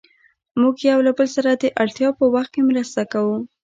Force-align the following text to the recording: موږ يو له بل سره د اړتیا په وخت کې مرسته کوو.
موږ 0.61 0.75
يو 0.91 0.99
له 1.07 1.11
بل 1.17 1.27
سره 1.35 1.51
د 1.53 1.63
اړتیا 1.81 2.09
په 2.19 2.25
وخت 2.33 2.51
کې 2.53 2.61
مرسته 2.69 3.01
کوو. 3.11 3.37